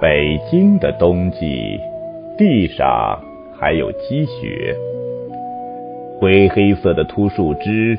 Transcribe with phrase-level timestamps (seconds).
[0.00, 1.80] 北京的冬季，
[2.36, 3.20] 地上
[3.58, 4.76] 还有积雪，
[6.20, 7.98] 灰黑色的秃树枝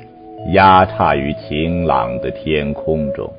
[0.53, 3.29] 压叉于晴朗的天空中，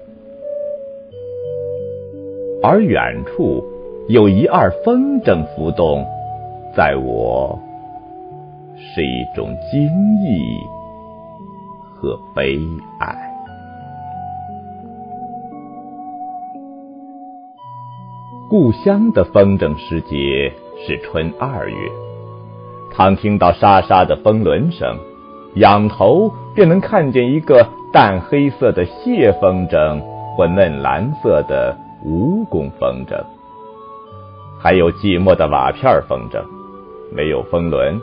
[2.63, 3.65] 而远处
[4.11, 6.05] 有一二风筝浮动，
[6.77, 7.59] 在我
[8.77, 9.89] 是一种惊
[10.23, 10.61] 异
[11.95, 12.59] 和悲
[12.99, 13.30] 哀。
[18.51, 20.53] 故乡的风筝时节
[20.85, 21.77] 是春二月，
[22.99, 24.99] 当听到沙沙的风轮声，
[25.55, 30.01] 仰头便能看见一个淡黑色的蟹风筝
[30.35, 33.25] 或嫩蓝色的蜈蚣风筝，
[34.61, 36.43] 还有寂寞的瓦片风筝，
[37.15, 38.01] 没有风轮，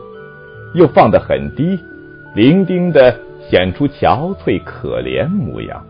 [0.74, 1.78] 又放得很低，
[2.36, 3.14] 伶仃的
[3.50, 5.84] 显出憔悴可怜模样，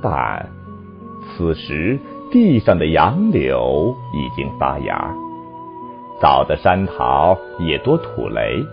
[0.00, 0.57] 但。
[1.38, 1.96] 此时，
[2.32, 5.14] 地上的杨柳已经发芽，
[6.20, 8.66] 早的山桃也多吐雷，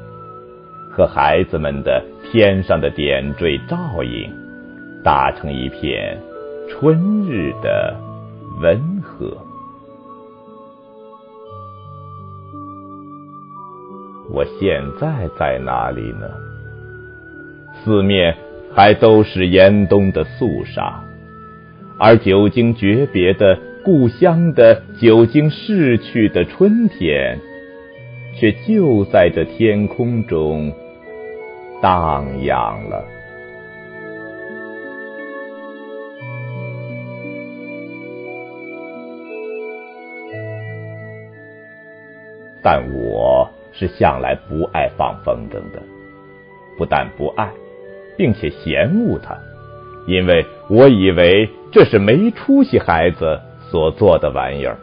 [0.89, 4.33] 和孩子们的天上的点缀照应，
[5.03, 6.19] 打成一片
[6.67, 7.95] 春日的
[8.59, 9.37] 温和。
[14.31, 16.27] 我现在在哪里呢？
[17.83, 18.35] 四面
[18.73, 21.04] 还都是严冬的肃杀。
[21.97, 27.39] 而久经诀别的故乡的久经逝去的春天，
[28.35, 30.73] 却就在这天空中
[31.81, 33.05] 荡漾了。
[42.61, 45.81] 但我是向来不爱放风筝的，
[46.77, 47.49] 不但不爱，
[48.17, 49.37] 并且嫌恶它。
[50.07, 53.39] 因为我以为这是没出息孩子
[53.71, 54.77] 所做的玩意儿。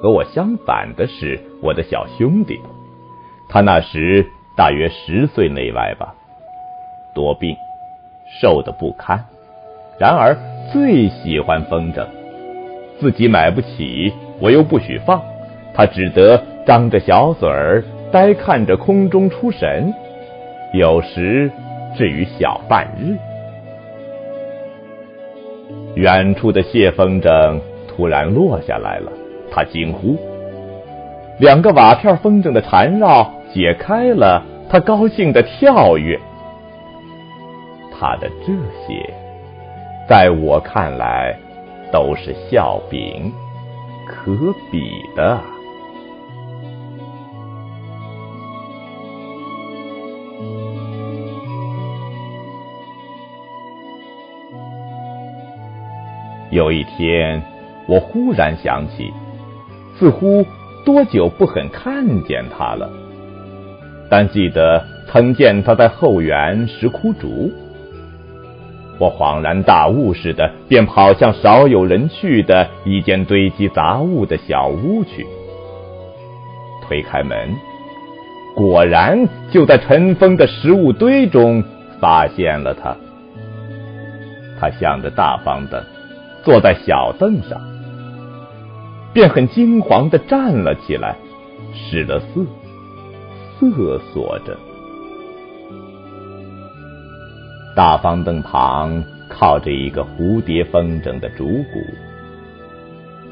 [0.00, 2.58] 和我相反的是我的小兄弟，
[3.50, 4.26] 他那时
[4.56, 6.14] 大约十岁内外吧，
[7.14, 7.54] 多病，
[8.40, 9.22] 瘦的不堪，
[9.98, 10.34] 然而
[10.72, 12.06] 最喜欢风筝，
[12.98, 14.10] 自己买不起，
[14.40, 15.20] 我又不许放，
[15.74, 19.92] 他只得张着小嘴儿，呆看着空中出神。
[20.72, 21.50] 有时
[21.96, 23.16] 至于小半日，
[25.96, 27.58] 远处的谢风筝
[27.88, 29.10] 突然落下来了，
[29.50, 30.16] 他惊呼；
[31.40, 36.16] 两个瓦片风筝的缠绕解开了，他高兴的跳跃。
[37.98, 38.52] 他的这
[38.86, 39.12] 些，
[40.08, 41.36] 在我看来
[41.92, 43.32] 都是笑柄，
[44.06, 44.80] 可比
[45.16, 45.40] 的。
[56.50, 57.40] 有一天，
[57.86, 59.12] 我忽然想起，
[59.96, 60.44] 似乎
[60.84, 62.90] 多久不肯看见他了。
[64.10, 67.52] 但记得曾见他在后园拾枯竹。
[68.98, 75.24] 我恍然大悟似的，便跑向少有人去的一间堆积杂物的小屋去。
[76.86, 77.54] 推开门，
[78.56, 81.62] 果然就在尘封的食物堆中
[82.00, 82.96] 发现了他。
[84.58, 85.86] 他向着大方的。
[86.42, 87.60] 坐在小凳上，
[89.12, 91.16] 便很惊惶的站了起来，
[91.74, 92.44] 使了色，
[93.58, 94.56] 瑟缩着。
[97.76, 101.84] 大方凳旁靠着一个蝴蝶风筝的竹骨，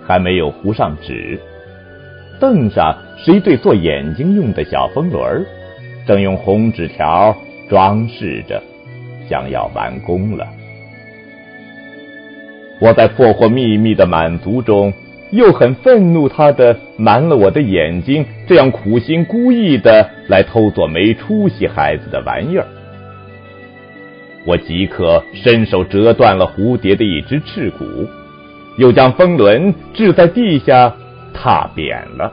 [0.06, 1.40] 还没有糊上纸。
[2.40, 5.44] 凳上是一对做眼睛用的小风轮，
[6.06, 7.36] 正用红纸条
[7.68, 8.62] 装饰着，
[9.28, 10.46] 将要完工了。
[12.80, 14.92] 我在破获秘密的满足中，
[15.32, 22.66] 又很愤怒他的瞒了我的眼睛，这样苦心孤诣的来偷做没出息孩子的玩意儿。
[24.46, 27.84] 我即刻伸手折断了蝴蝶的一只翅骨，
[28.76, 30.94] 又将风轮掷在地下
[31.34, 32.32] 踏扁了。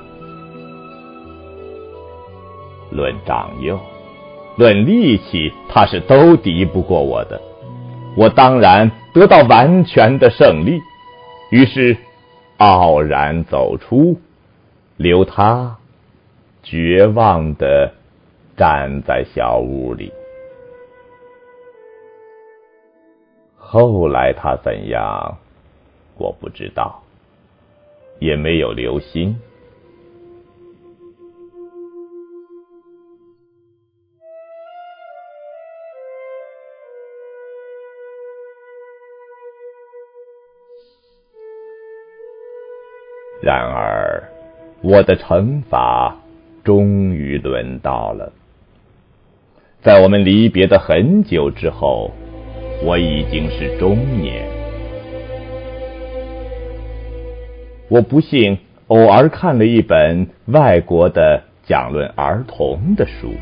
[2.91, 3.77] 论长幼，
[4.57, 7.41] 论力气，他是都敌不过我的。
[8.17, 10.81] 我当然得到完全的胜利，
[11.51, 11.97] 于是
[12.57, 14.19] 傲然走出，
[14.97, 15.77] 留他
[16.63, 17.93] 绝望的
[18.55, 20.13] 站在小屋里。
[23.57, 25.37] 后来他怎样，
[26.17, 27.03] 我不知道，
[28.19, 29.37] 也没有留心。
[43.45, 44.23] 然而，
[44.81, 46.17] 我的惩罚
[46.63, 48.33] 终于轮到了。
[49.83, 52.09] 在我们离别的很久之后，
[52.83, 54.47] 我已经是中年。
[57.87, 58.57] 我不幸
[58.87, 63.35] 偶尔看了一本外国的讲论儿童的书，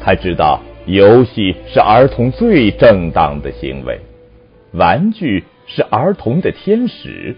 [0.00, 4.00] 才知道游戏是儿童最正当的行为，
[4.72, 7.36] 玩具是儿童的天使。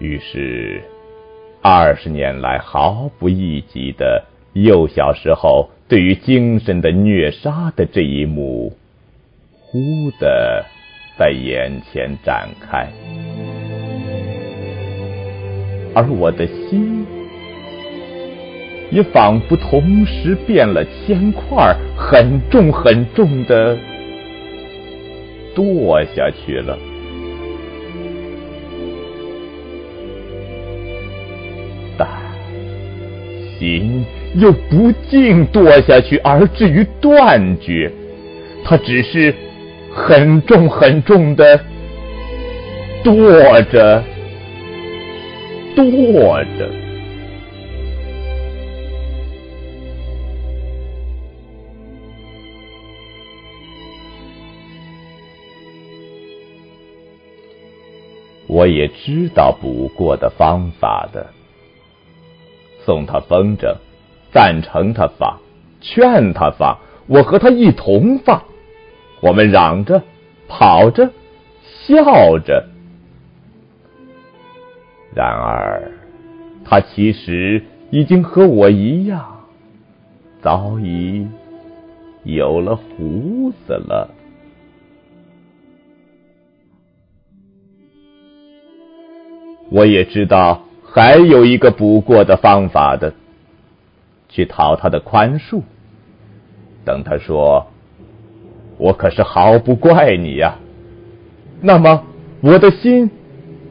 [0.00, 0.82] 于是，
[1.60, 4.24] 二十年来毫不意及的
[4.54, 8.72] 幼小时候对于精神的虐杀的这一幕，
[9.60, 9.78] 忽
[10.18, 10.64] 的
[11.18, 12.88] 在眼前展开，
[15.94, 17.04] 而我的心
[18.90, 23.76] 也仿佛同时变了千块，很重很重的
[25.54, 26.78] 堕下去了。
[33.58, 34.04] 心
[34.36, 37.90] 又不竟堕下去，而至于断绝。
[38.64, 39.34] 它只是
[39.92, 41.58] 很重很重的
[43.02, 44.02] 堕着，
[45.74, 46.68] 堕着。
[58.46, 61.39] 我也知道补过的方法的。
[62.90, 63.76] 送他风筝，
[64.32, 65.38] 赞成他放，
[65.80, 66.76] 劝他放，
[67.06, 68.42] 我和他一同放。
[69.20, 70.02] 我们嚷着，
[70.48, 71.08] 跑着，
[71.62, 72.66] 笑着。
[75.14, 75.92] 然而，
[76.64, 79.46] 他其实已经和我一样，
[80.42, 81.28] 早已
[82.24, 84.12] 有了胡子了。
[89.70, 90.64] 我也知道。
[90.92, 93.14] 还有一个补过的方法的，
[94.28, 95.62] 去讨他的宽恕。
[96.84, 97.68] 等他说
[98.76, 100.58] ：“我可是毫不怪你呀。”
[101.62, 102.04] 那么
[102.40, 103.10] 我的心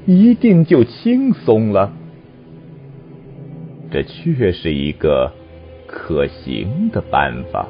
[0.06, 1.92] 一定就轻松了。
[3.92, 5.33] 这确是一个
[5.88, 7.68] 可行的办法。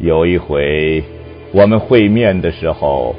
[0.00, 1.04] 有一回
[1.52, 3.14] 我们会面的时候，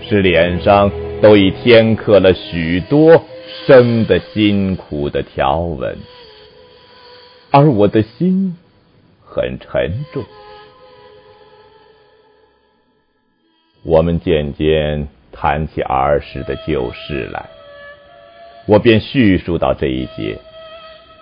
[0.00, 0.90] 是脸上。
[1.22, 3.24] 都已添刻了许多
[3.66, 5.98] 生的辛苦的条纹，
[7.50, 8.56] 而我的心
[9.24, 10.24] 很沉重。
[13.82, 17.48] 我们渐渐谈起儿时的旧事来，
[18.66, 20.38] 我便叙述到这一节，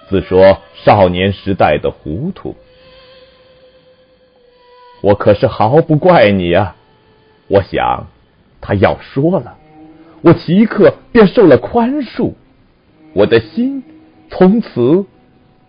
[0.08, 2.54] 自说少年时代的糊涂。
[5.00, 6.74] 我可是毫不怪你呀！
[7.46, 8.08] 我想
[8.60, 9.56] 他要说了。
[10.20, 12.32] 我即刻便受了宽恕，
[13.12, 13.82] 我的心
[14.28, 15.04] 从此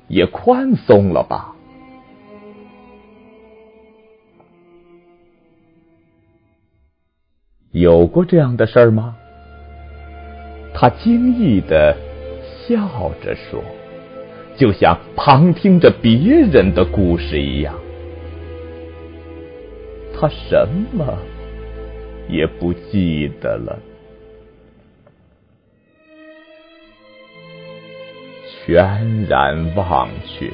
[0.07, 1.53] 也宽松了吧？
[7.71, 9.15] 有过这样的事儿吗？
[10.73, 11.95] 他惊异的
[12.67, 13.61] 笑着说，
[14.57, 16.17] 就像旁听着别
[16.51, 17.75] 人的故事一样。
[20.19, 21.05] 他什么
[22.27, 23.79] 也不记得了。
[28.69, 30.47] 全然忘却，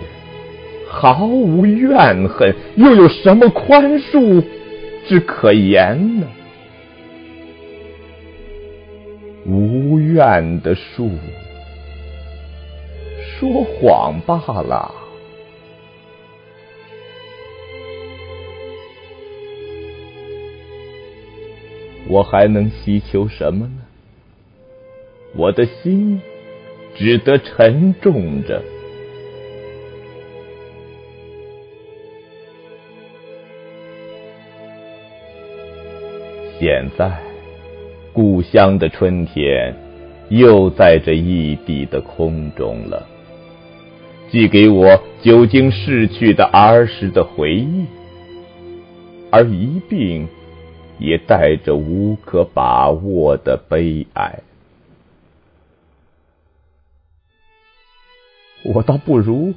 [0.88, 4.42] 毫无怨恨，又有什么宽恕
[5.06, 6.28] 之可言呢？
[9.46, 11.12] 无怨的树，
[13.38, 14.96] 说谎罢了。
[22.08, 23.82] 我还能祈求什么呢？
[25.36, 26.22] 我的心。
[26.96, 28.62] 只得沉重着。
[36.58, 37.12] 现在，
[38.14, 39.76] 故乡的春天
[40.30, 43.06] 又在这异地的空中了，
[44.32, 47.86] 寄给我久经逝去的儿时的回忆，
[49.30, 50.26] 而一并
[50.98, 54.40] 也带着无可把握的悲哀。
[58.66, 59.54] 我倒不如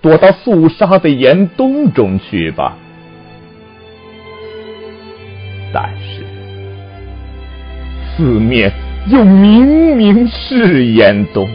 [0.00, 2.78] 躲到肃杀的严冬中去吧。
[5.74, 6.24] 但是
[8.16, 8.72] 四面
[9.08, 11.48] 又明明是严冬，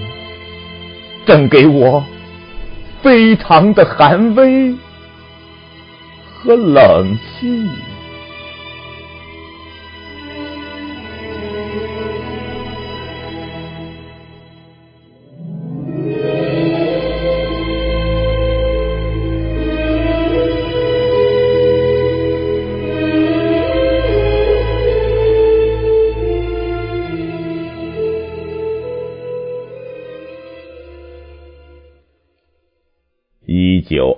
[1.26, 2.04] 正给我
[3.02, 4.76] 非常的寒威
[6.34, 7.68] 和冷气。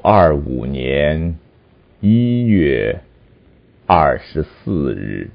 [0.05, 1.39] 二五年
[2.01, 2.99] 一月
[3.85, 5.29] 二十四日。